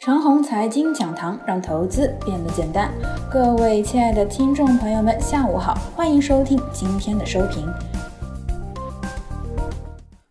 [0.00, 2.90] 长虹财经讲堂让投资变得简单。
[3.30, 7.68] 各位亲爱的听众朋友们，下午好，欢迎收听今天的收评。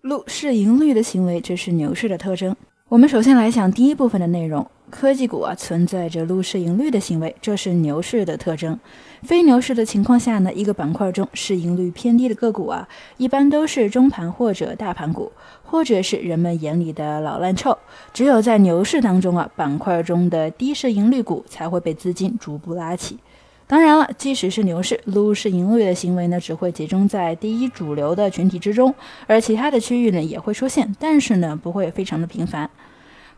[0.00, 2.56] 路市盈率的行为，这是牛市的特征。
[2.88, 4.66] 我们首先来讲第一部分的内容。
[4.90, 8.78] 科技股啊存在着录市盈率的行为，这是牛市的特征。
[9.22, 15.32] 非牛市的情况下呢，一个板块中市盈率偏低的个股啊，一般都是中盘或者大盘股，
[15.64, 17.76] 或者是人们眼里的老烂臭。
[18.12, 23.18] 只有在牛市当中啊，板块中的低市盈率股才会被资金逐步拉起。
[23.66, 28.94] 当然了，即使是牛市，撸市盈率的行为呢，只会集中在第一主流的群体之中，
[29.26, 32.70] 而其他的区域呢也会出现，但是呢不会非常的频繁。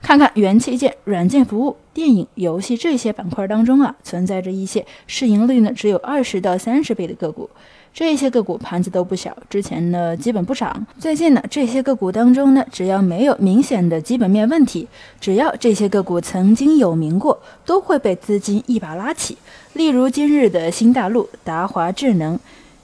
[0.02, 7.48] 看看元器件、软件服务、电影、游戏这些板块当中啊，存在着一些市盈率呢只有二十到三十倍的个股。
[7.92, 10.86] 这些个股盘子都不小，之前呢基本不涨。
[10.98, 14.86] 最近呢，这些个股当中呢，只要没有明显的基本面问题，
[15.20, 19.36] 只要这些个股曾经有名过，都会被资金一把拉起。
[19.72, 22.38] 例如今日的新大陆、达华智能。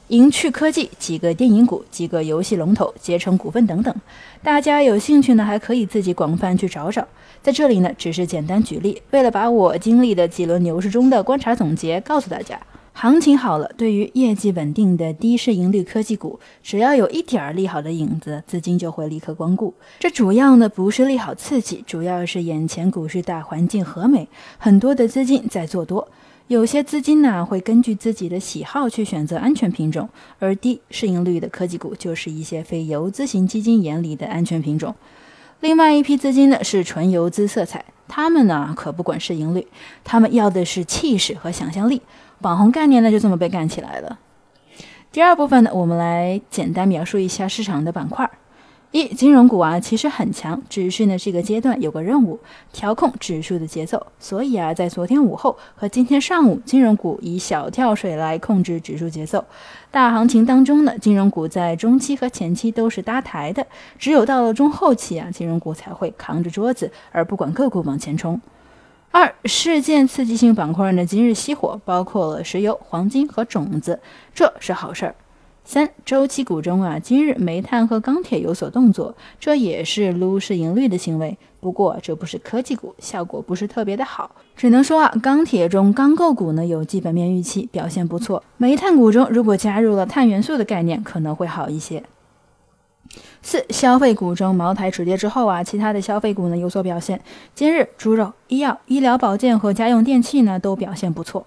[0.08, 3.92] 盈趣科技几个电影股、几个游戏龙头、捷成股份等等，
[4.40, 7.04] 大家有兴趣呢，还可以自己广泛去找找。
[7.42, 12.56] 在这里呢，只是简单举例，为了把我经历的几轮牛市中的观察总结告诉大家。
[12.92, 19.74] 行情好了，对于业绩稳定的低市盈率科技股，只要有一点儿利好的影子，资金就会立刻光顾。
[19.98, 26.08] 这主要呢不是利好刺激，主要是眼前股市大环境和美，很多的资金在做多。
[26.48, 30.08] 有些资金呢会根据自己的喜好去选择安全品种，
[30.38, 34.94] 而低市盈率的科技股就是一些非游资型基金眼里的安全品种。
[35.58, 39.66] 另外一批资金呢是纯游资色彩，他们呢可不管市盈率，
[40.04, 42.00] 他们要的是气势和想象力。
[42.42, 44.20] 网红概念呢就这么被干起来了。
[45.10, 48.30] 第二部分呢，我们来简单描述一下市场的板块。
[48.96, 52.40] 一金融股啊，其实很强，只是呢这个阶段有个任务，
[52.72, 54.06] 调控指数的节奏。
[54.18, 59.44] 所以啊，在昨天午后和今天上午，金融股以小跳水来控制指数节奏。
[59.90, 63.66] 大行情当中呢，金融股在中期和前期都是搭台的，
[63.98, 68.40] 只有到了中后期啊，金融股才会扛着桌子，而不管个股往前冲。
[69.10, 74.00] 二事件刺激性板块呢，今日熄火，包括了石油、黄金和种子，
[74.34, 75.14] 这是好事儿。
[75.66, 81.36] 三周期股中啊，今日煤炭和钢铁有所动作，这也是撸市盈率的行为。
[81.58, 84.30] 不过这不是科技股，效果不是特别的好。
[84.54, 88.44] 只能说啊，钢铁中钢构股呢有基本面预期，表现不错。
[88.58, 92.04] 煤炭股中如果加入了碳元素的概念，可能会好一些。
[93.42, 97.20] 四消费股中，茅台止跌之后啊，其他的消费股呢有所表现。
[97.56, 101.44] 今日猪肉、医药、医疗保健和家用电器呢都表现不错。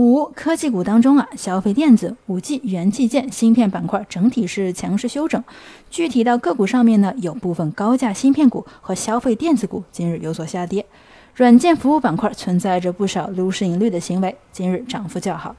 [0.00, 5.44] 五科技股当中啊，消费电子、五 G、元器件、芯片板块整体是强势休整。
[5.90, 10.86] 具体到个股上面呢，有部分高价芯片股和消费电子股今日有所下跌。
[11.34, 15.54] 软件服务板块存在着不少撸市盈率的行为，今日涨幅较好。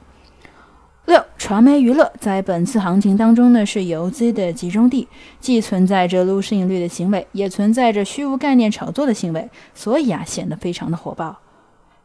[1.06, 5.06] 六传媒娱乐在本次行情当中呢，是游资的集中地，
[5.38, 11.41] 既存在着撸市盈率的行为，也存在着虚无概念炒作的行为，所以啊，显得非常的火爆。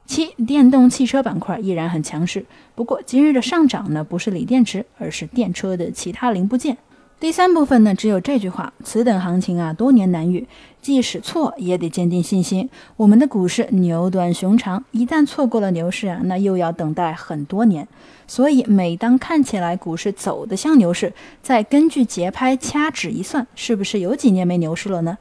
[0.08, 6.78] 七，电动汽车板块依然很强势，不过今日的上涨呢，不是锂电池，而是电车的其他零部件。
[7.20, 10.48] 第三部分呢，只有这句话：此等行情啊，多年难遇，
[10.82, 12.70] 即使错也得坚定信心。
[12.96, 17.88] 我们的股市牛短熊长，一旦错过了牛市啊，那又要等待很多年。
[18.28, 25.18] 所以，每当看起来股市走得像牛市，再根据节拍掐指一算，是不是有几年没牛市了呢？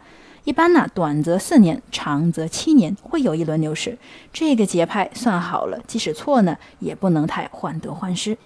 [0.47, 3.99] 一般呢，短则四年，长则七年，会有一轮牛市。
[4.33, 8.39] 这个节拍算好了，即使错呢，也不能太患得患失。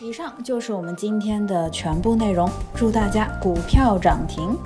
[0.00, 4.56] 以上就是我们今天的全部内容，祝大家股票涨停。